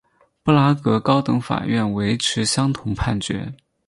[0.41, 3.53] 布拉格高等法院维持相同判决。